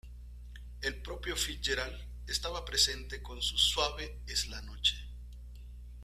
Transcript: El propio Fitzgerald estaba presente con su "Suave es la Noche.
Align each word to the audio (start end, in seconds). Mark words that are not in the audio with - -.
El 0.81 0.95
propio 1.03 1.35
Fitzgerald 1.37 1.95
estaba 2.27 2.65
presente 2.65 3.21
con 3.21 3.39
su 3.39 3.55
"Suave 3.59 4.21
es 4.25 4.47
la 4.47 4.59
Noche. 4.63 4.97